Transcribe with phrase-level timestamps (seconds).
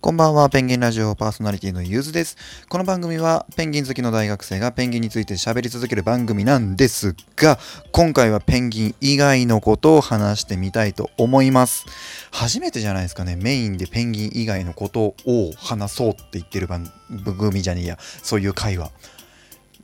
[0.00, 2.36] こんばんは、ペンギンラジオパーソナリティのゆずです。
[2.68, 7.58] この番組はペンギン好きの大学生がペンギンについて喋り続ける番組なんですが、
[7.90, 11.84] 今回はペンギン以外のことを話してみたいと思います。
[12.30, 16.88] 初めてじゃないですかね、メインでペンギン以外のことを話そうって言ってる番
[17.36, 18.92] 組じゃねえや、そういう会話。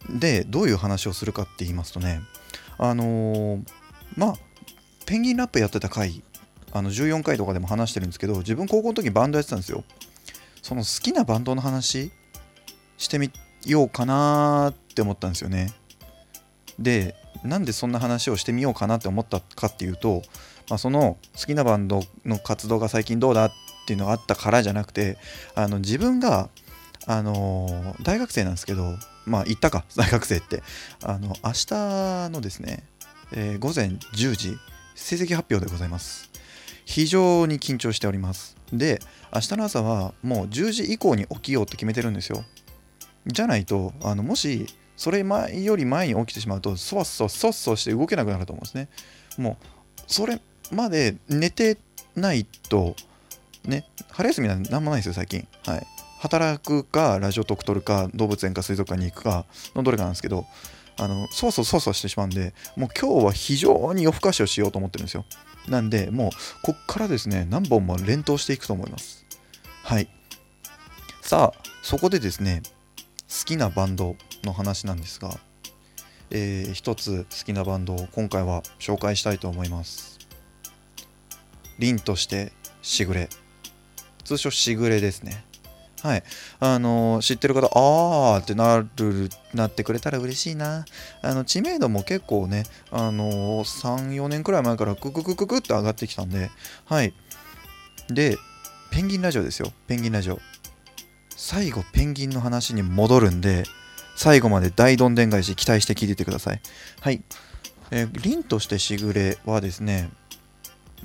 [0.08, 2.20] で、どういう話をするかって言いますとね、
[2.78, 3.62] あのー、
[4.16, 4.34] まあ、
[5.06, 6.22] ペンギンラップやってた回
[6.74, 9.84] あの14回とかでも話してるんですけど自分高校の時バンドやってたんですよ。
[10.60, 12.10] その好きなバンドの話
[12.98, 13.30] してみ
[13.64, 15.72] ようかなって思ったんですよね。
[16.78, 17.14] で
[17.44, 20.22] なんでそんな話をしてみようかなって思ったかっていうと、
[20.68, 23.52] まあ、その好きなバンドの活動が最近どうだっ
[23.86, 25.16] ていうのがあったからじゃなくて
[25.54, 26.48] あの自分が
[27.06, 28.94] あの、大学生なんですけど
[29.26, 30.62] まあ行ったか 大学生って。
[31.02, 31.66] あの明日
[32.30, 32.82] のですね、
[33.32, 34.56] えー、午前10時
[34.94, 36.33] 成績発表でございます。
[36.84, 38.56] 非常に緊張しております。
[38.72, 39.00] で
[39.32, 42.44] 明日の朝はもう10時以降に起きようって決めてるんですよ。
[43.26, 48.88] じゃないとあのもしそれ前より前に起きてしまうとそわそわそわそわして動けなくなると思うんですね。
[49.38, 51.78] もうそれまで寝て
[52.14, 52.94] ないと
[53.64, 55.46] ね春休みなんて何もないですよ最近。
[55.66, 55.86] はい。
[56.20, 60.46] 働くかラジオトーク撮るか動物園か水族館に行くかのどれかなんですけど
[60.96, 65.26] あのそわそわそわそわしてしまうんでもう今日は非常に夜更かしをしようと思ってるんですよ。
[65.68, 66.30] なんで、もう、
[66.62, 69.24] こっからですね、何本も連投していくと思います。
[69.82, 70.08] はい。
[71.22, 72.62] さあ、そこでですね、
[73.28, 75.38] 好きなバンドの話なんですが、
[76.30, 80.18] えー、一つ好きなバンドを今回は紹介したいと思います。
[81.78, 83.28] 凛としてしぐれ。
[84.24, 85.44] 通称しぐれですね。
[86.04, 86.22] はい。
[86.60, 90.84] あの、知ってる方、あーってなる、なってくれたら嬉しいな。
[91.22, 96.50] あの、知名度も結構ね、あの、3、4年くらい前からクククククって上がってきたんで、
[96.84, 97.14] はい。
[98.08, 98.36] で、
[98.90, 99.72] ペンギンラジオですよ。
[99.86, 100.38] ペンギンラジオ。
[101.30, 103.64] 最後、ペンギンの話に戻るんで、
[104.14, 106.60] 最後まで大どんでん返し期待して聞いててください。
[107.00, 107.22] はい。
[107.90, 110.10] えー、凛としてしぐれはですね、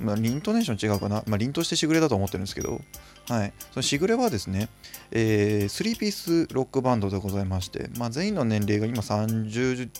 [0.00, 2.80] まあ、リントネーション違うかな、まあ、凛としてしぐれだと思ってるんですけど、
[3.28, 4.68] はい、そのしぐれはですね、
[5.10, 9.90] えー、3ピースロックバンドでございまして、まあ、全員の年齢が今30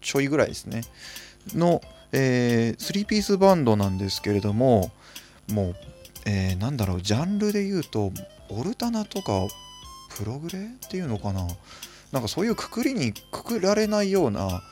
[0.00, 0.82] ちょいぐらいですね。
[1.54, 1.80] の、
[2.12, 4.90] えー、3ピースバンドなんですけれども
[5.50, 5.74] もう、
[6.26, 8.12] えー、なんだろうジャンルで言うと
[8.50, 9.46] オルタナとか
[10.16, 11.46] プログレっていうのかな。
[12.12, 14.62] なんかそういうくくりにくくられないような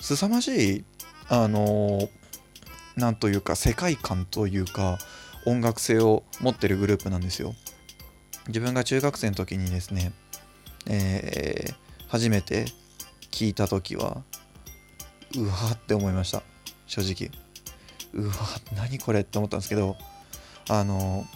[0.00, 0.84] 凄まじい
[1.28, 2.08] あのー、
[2.98, 4.98] なんというか世界観というか
[5.46, 7.54] 音楽性を持ってるグループなんですよ。
[8.48, 10.12] 自分が中学生の時にですね、
[10.86, 11.74] えー、
[12.08, 12.66] 初めて
[13.30, 14.22] 聞いた時は
[15.36, 16.42] うわーって思いました。
[16.86, 17.30] 正直。
[18.14, 18.34] うわ
[18.74, 19.96] 何これって思ったんですけど
[20.68, 21.26] あの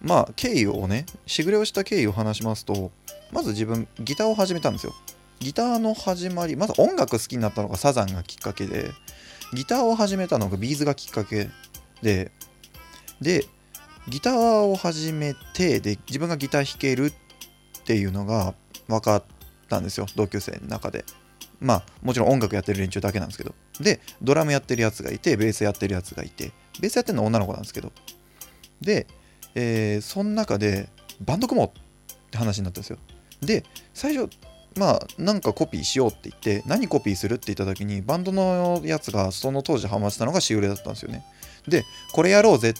[0.00, 2.90] まあ経緯をねしぐれをした経緯を話しますと
[3.32, 4.94] まず自分ギターを始めたんですよ。
[5.38, 8.90] ギターの始まりまず音楽好きになったのがサザンがきっかけで
[9.52, 11.48] ギターを始めたのがビーズがきっかけ
[12.02, 12.30] で。
[13.20, 13.44] で
[14.08, 14.34] ギター
[14.70, 18.54] を始めてで自分がギター弾けるっていうのが
[18.86, 19.24] 分かっ
[19.68, 21.04] たんですよ同級生の中で。
[21.60, 23.54] まあもちろん音楽やってる連中だけなんですけど。
[23.80, 26.52] でドラムやってるやつがいてベースやってるやつがいて。
[26.80, 27.92] ベースやってるのは女の子なんですけど。
[28.80, 29.06] で、
[29.54, 30.88] えー、その中で
[31.20, 32.98] バンド組もうって話になったんですよ。
[33.40, 33.64] で
[33.94, 34.30] 最初
[34.76, 41.24] まあなんかコピーしようって言って何コピーするって言った時にバンドのやつがその当時ハマってたのがしぐれだったんですよね。
[41.66, 42.72] でこれやろうぜっ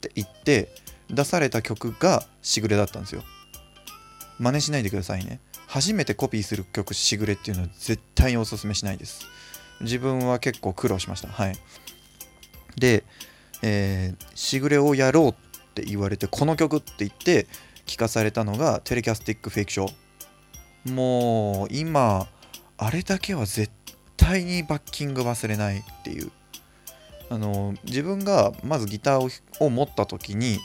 [0.00, 0.68] て言って
[1.08, 3.22] 出された曲がしぐれだったんですよ。
[4.38, 5.40] 真似しないでくださいね。
[5.66, 9.26] 初めてコピーする曲しぐれっていうのは絶対におすすめしないです。
[9.80, 11.28] 自分は結構苦労しました。
[11.28, 11.56] はい。
[12.76, 13.04] で、
[13.62, 15.34] えー、しぐれをやろうっ
[15.74, 17.46] て言われてこの曲って言って
[17.86, 20.03] 聞かされたのがテレキャスティックフェイクショー。
[20.86, 22.26] もう今
[22.76, 23.70] あれだけは絶
[24.16, 26.30] 対にバッキング忘れないっていう。
[27.30, 30.58] あの自分がまずギターを持った時に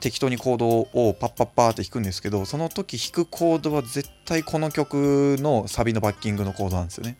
[0.00, 7.16] 適当にコードをパッパッパーって弾くんですけどその時弾くコードは絶対この曲のサビのバッキングのコードなんですよね。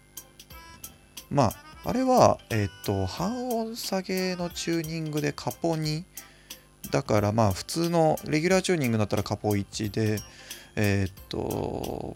[1.30, 1.54] まあ
[1.86, 6.04] あれはえっ、と半音下げのチューニングでカポ2
[6.90, 10.18] だからまあ普通のレギュラーチューニングだったらカポ1で
[10.76, 12.14] えっ、と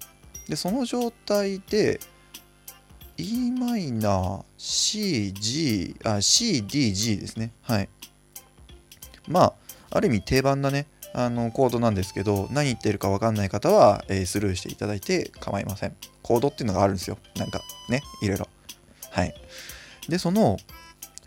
[0.49, 2.01] でその状態で
[3.19, 7.51] e マイナー C、G、あ、C、D、G ですね。
[7.63, 7.89] はい。
[9.27, 9.55] まあ、
[9.91, 15.97] ある意味定番なね、あのコードなんですけど、何言ってるか分かんない方は、えー、スルーしていただいて構いません。
[16.23, 17.19] コードっていうのがあるんですよ。
[17.37, 18.49] なんかね、いろいろ。
[19.11, 19.35] はい。
[20.09, 20.57] で、その、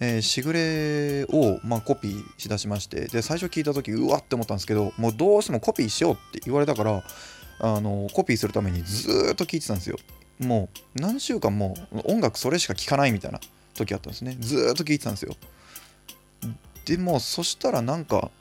[0.04, 7.04] えー、しぐれを、まあ、コピーしだしましてで最初聞いた時うわって思ったんですけどもうどうしてもコピーしようって言われたから
[7.60, 9.98] あのコピーするためにずっと聞いてたんですよ。
[10.40, 11.76] もう何週間も
[12.06, 13.40] 音楽それしか聴かないみたいな
[13.76, 14.36] 時あったんですね。
[14.40, 15.36] ずっと聴いてたんですよ。
[16.86, 18.32] でもそしたらなんか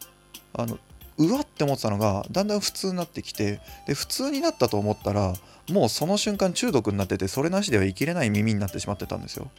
[0.54, 0.78] あの
[1.18, 5.34] うわって思ってたのがだんだん普通になってきてで普通になったと思ったら
[5.68, 9.50] もうその瞬間中毒になっててそれなしでは生きれない耳になってしまってたんですよ。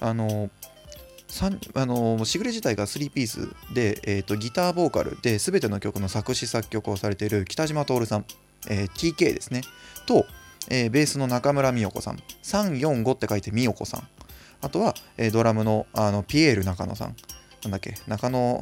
[0.00, 0.48] あの
[1.74, 8.24] あのしぐれ自体が3ピースで、えーと、ギターボーカルで全ての曲の作詞作曲をされている北島徹さん、
[8.68, 9.60] えー、TK ですね
[10.06, 10.26] と、
[10.70, 14.08] えー、ベースの中村美代子さん345って書いて美代子さん
[14.60, 17.16] あとは、えー、ドラムのあのピエール中野さん
[17.62, 18.60] なんだっけ中野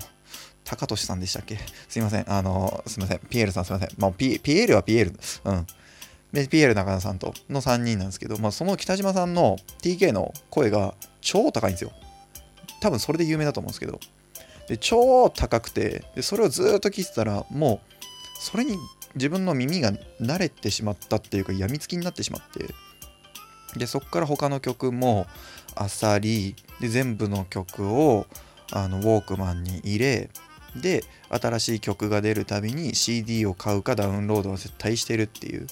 [0.65, 1.59] 高俊さんでしたっけ？
[1.89, 2.31] すいません。
[2.31, 3.21] あの、すいません。
[3.31, 3.89] ピエールさんすいません。
[3.99, 5.19] まあ、ピピエールはピエール。
[5.45, 5.67] うん。
[6.33, 11.93] で、ピエール中野さんとの3人なんですけど、まあ、その北島さんの TK の声が超高いんですよ。
[12.81, 14.01] 多分それで有名だと思うんですけど。
[14.69, 17.97] で、超高くて、でそれをずっと聞いてたら、もう、
[18.41, 18.77] それに
[19.15, 22.75] 自分の耳が慣れてしまったっていうか、やみつきになってしまって、
[23.79, 25.27] で、そこから他の曲も、
[25.75, 28.27] あさり、で、全部の曲を、
[28.73, 30.31] あのウォークマンに入れ
[30.75, 35.67] で新しい曲が出るたびに CD を買うかダウンロードは絶対してるっていう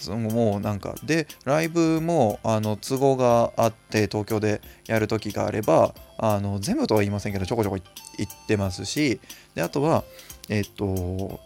[0.00, 9.20] そのもうなんかでライブもあの都合があって東京でやる時があればあの全部とは言いませんけどちょこちょこ行ってますし
[9.54, 10.04] であとは
[10.48, 11.40] えっと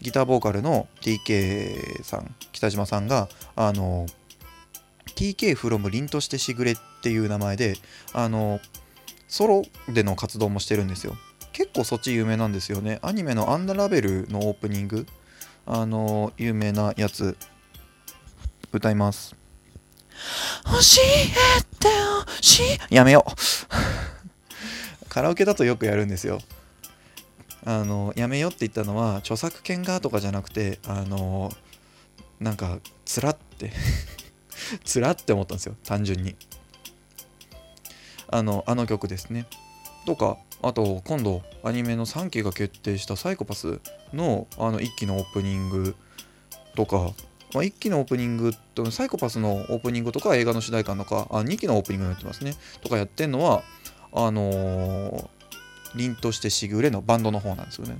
[0.00, 4.06] ギターボーカルの TK さん北島さんがあの
[5.14, 7.74] TK from 凛としてしぐれっていう名前で
[8.12, 8.60] あの
[9.28, 11.14] ソロでの活動もしてるんですよ。
[11.52, 12.98] 結構そっち有名なんですよね。
[13.02, 15.06] アニメのアンダーラベルのオープニング
[15.66, 17.36] あの有名なやつ。
[18.72, 19.36] 歌います。
[20.64, 21.88] 教えて
[22.26, 22.94] ほしい。
[22.94, 25.08] やめよう。
[25.08, 26.38] カラオケだとよくやるんですよ。
[27.64, 31.52] あのやめよって言ったのは著作権がとかじゃなくてあの
[32.40, 33.72] なんかつらって。
[34.84, 35.76] つらって思ったんですよ。
[35.84, 36.34] 単純に。
[38.28, 39.46] あのあの曲ですね。
[40.06, 43.80] とかあと今度アニメの3期が決定したサイコパス
[44.14, 45.94] のあの1期のオープニング
[46.74, 47.12] とか、
[47.54, 52.54] まあ、1期のオープニングとサイコパスのオープニングとか映画の主題歌とかあ2期のオープニングやってますね。
[52.82, 53.62] とかやってんのは
[54.12, 55.28] あのー、
[55.94, 57.98] 凛としてしぐれのバンドの方なんですよね。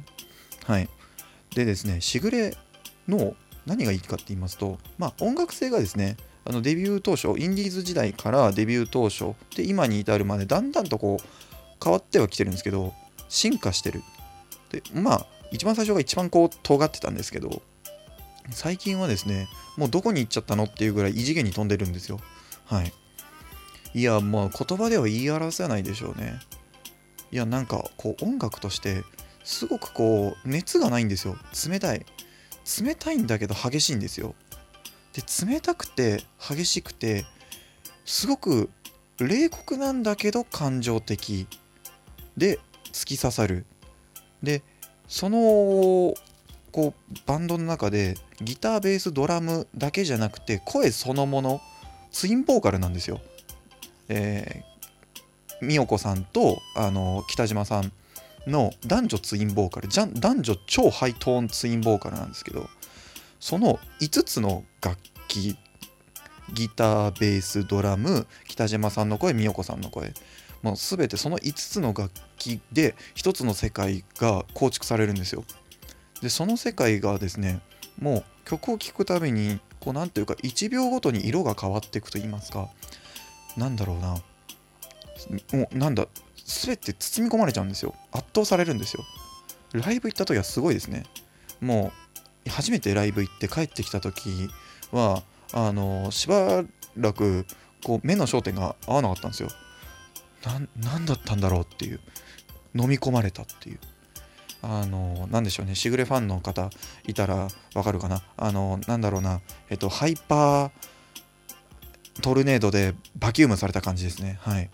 [0.65, 0.89] はい。
[1.55, 2.57] でですねしぐれ
[3.09, 3.35] の
[3.67, 11.25] 何がいいかって言いますとまあ音楽性がですねあのデビュー当初インディーズ時代からデビュー当初で今に至るまでだんだんとこう
[11.83, 12.93] 変わってはきてるんですけど
[13.29, 14.03] 進化してる。
[14.71, 17.63] でまあ一番最初が一番こう尖ってたんですけど
[18.51, 22.21] 最近はですねもうどこに行っちゃったのっていうぐらい異次元に飛んでるんですよ。
[22.65, 22.93] はい。
[23.95, 26.39] いやまあ言葉では言い表せないでしょうね。
[27.31, 29.03] いやなんかこう音楽として
[29.45, 31.37] すごくこう熱がないんですよ。
[31.69, 32.05] 冷たい。
[32.81, 34.35] 冷たいんだけど激しいんですよ。
[35.13, 37.27] で冷たくて激しくて
[38.05, 38.71] すごく
[39.19, 41.47] 冷酷なんだけど感情的。
[42.37, 42.59] で
[42.93, 43.67] 突き刺さる。
[44.43, 44.63] で
[45.09, 46.15] その
[46.73, 51.61] こうバンドの中でギターベースドラムだけじゃなくて声そのもの
[52.11, 53.21] ツインボーカルなんですよ。
[54.09, 57.93] えー、美代子さんとあの北島さん
[58.47, 62.69] の男女ツインボーカルじゃ男女超ハイトーンツインボーカルなんですけど
[63.39, 64.99] その5つの楽
[65.29, 65.57] 器
[66.53, 70.13] ギターベースドラム北島さんの声美代子さんの声
[70.63, 75.45] もう全てその5つの楽器で1つの世界が構築されるんですよ
[76.23, 77.61] でその世界がですね
[78.01, 82.69] もう曲を聴くたびにこう何ていうか1秒ごとに色が変わっていくと言いますか
[83.57, 84.17] なんだろうな。
[85.53, 86.07] もうなんだ
[86.45, 87.95] 全て包み込まれちゃうんですよ。
[88.13, 89.05] 圧倒されるんですよ。
[89.73, 91.05] ライブ行った時はすごいですね。
[91.61, 91.93] も
[92.47, 94.49] う初めてライブ行って帰ってきた時
[94.91, 96.65] はあのしば
[96.97, 97.47] らく
[97.85, 99.49] こう目の焦点が合わなかったんですよ。
[100.45, 100.61] な。
[100.77, 102.01] 何だったんだろうっていう。
[102.75, 103.79] 飲み込まれたっていう。
[104.63, 106.71] あの何でしょうねしぐれファンの方
[107.07, 108.23] いたらわかるかな？
[108.37, 110.71] あのなんだろうなえっとハイパー
[112.23, 114.39] トルネードでバキュームされた感じですね。
[114.43, 114.71] はい。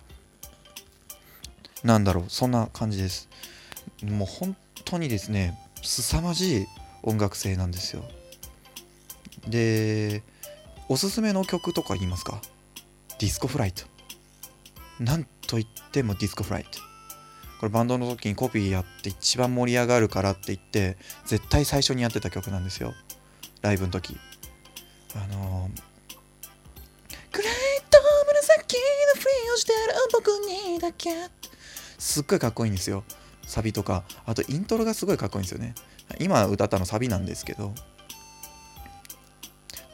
[1.84, 3.28] なんだろうそんな感じです。
[4.04, 6.66] もう本当にですね凄まじい
[7.02, 8.04] 音楽性なんですよ。
[9.46, 10.22] で
[10.88, 12.42] おすすめの曲とか言いますか？
[13.20, 13.84] DISCO FLIGHT。
[15.00, 16.87] なんと言っても DISCO FLIGHT。
[17.58, 20.96] これバンドの時にコピーやって一番盛り上がるからって言って
[21.26, 22.94] 絶対最初にやってた曲なんですよ。
[23.62, 24.16] ライブの時。
[25.14, 25.82] あのー、
[27.32, 29.78] グレート紫のフリをしてる
[30.12, 30.28] 僕
[30.72, 31.10] にだけ。
[31.98, 33.02] すっごいかっこいいんですよ。
[33.44, 34.04] サビとか。
[34.26, 35.74] あとイントロがすごいかっこいいんですよね。
[36.20, 37.74] 今歌ったのサビなんですけど。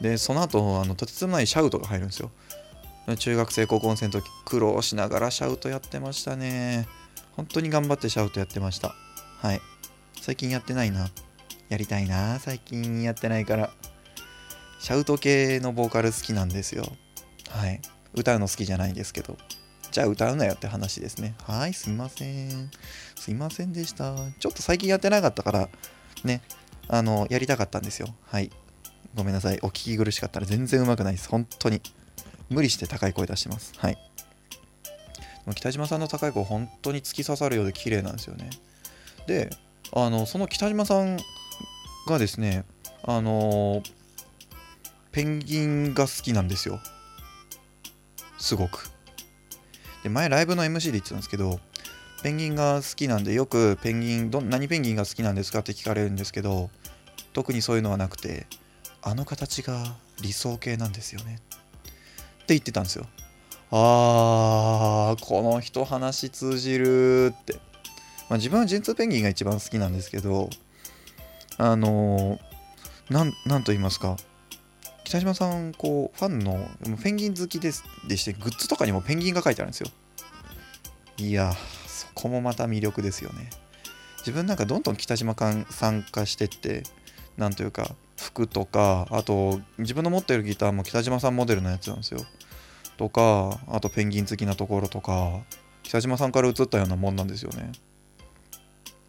[0.01, 2.29] でその後あのとてつもないシャウトが入るんですよ。
[3.17, 6.87] 中学生高校生の時苦労しながらシャウトやってましたね。
[7.35, 8.95] 本当に頑張ってシャウトやってました。
[9.41, 9.61] はい。
[10.21, 11.09] 最近やってないな。
[11.69, 12.39] やりたいな。
[12.39, 13.71] 最近やってないから。
[14.79, 16.85] シャウト系のボーカル好きなんですよ。
[17.49, 17.81] はい。
[18.13, 19.37] 歌うの好きじゃないですけど。
[19.91, 21.35] じゃあ歌うなよって話ですね。
[21.43, 21.73] はい。
[21.73, 22.71] すいません。
[23.15, 24.15] すいませんでした。
[24.39, 25.69] ちょっと最近やってなかったから
[26.23, 26.41] ね。
[26.87, 28.07] あのやりたかったんですよ。
[28.27, 28.51] はい。
[29.15, 29.59] ごめんなさい。
[29.61, 31.29] お聞き苦しかったら全然うまくないです。
[31.29, 31.81] 本当に。
[32.49, 33.73] 無理して高い声出してます。
[33.77, 33.97] はい。
[35.53, 38.49] 北島さんの高い声本当に突き刺さるようで綺麗なんですよね。
[39.27, 39.49] で
[39.93, 41.17] あのその北島さん
[42.07, 42.65] がですね
[43.03, 43.83] あの
[45.11, 46.79] ペンギンが好きなんですよ。
[48.37, 48.89] すごく。
[50.03, 51.59] で前ライブの MC で言ってたんですけど
[52.23, 56.69] ペンギンが好きなんでよくペンギンど何ペンギンが好きなんですかって聞かれるんですけど
[57.33, 58.47] 特にそういうのはなくて
[59.01, 61.35] あの形が理想形なんですよね。
[61.35, 63.05] って言ってたんですよ。
[63.77, 67.55] あーこの人話通じるって、
[68.29, 70.49] まあ、自分はジェンツーペンギンが一番好きなんですけど
[71.57, 72.39] あの
[73.09, 74.15] なんなんと言いますか。
[75.03, 76.69] 北島さんこうファンの
[77.03, 79.89] ペンギン好きですでしてグッズとかにもペンギンが書いてあるんですよ。
[81.17, 81.53] いや
[81.85, 83.49] そこもまた魅力ですよね。
[84.19, 86.83] 自分なんかどんどん北島さん参加してって
[87.37, 92.25] なんというか服とかあと自分の持ってるギターも北島さんモデルのやつなんですよ。
[92.97, 95.41] とかあとペンギン好きなところとか
[95.83, 97.71] 北島さんから移ったようなもんなんですよね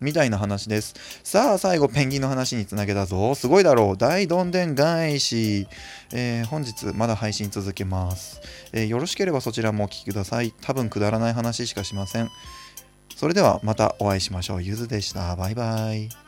[0.00, 0.94] みたいな話です。
[1.24, 3.34] さあ、最後、ペンギンの話につなげたぞ。
[3.34, 3.96] すごいだろう。
[3.96, 5.66] 大どんでん返し。
[6.12, 8.40] えー、本日、まだ配信続けます、
[8.72, 10.52] えー、よろしければそちらもお聴きください。
[10.60, 12.28] 多分くだらない話しかしません。
[13.16, 14.62] それでは、またお会いしましょう。
[14.62, 15.34] ゆずでした。
[15.34, 16.16] バイバイ。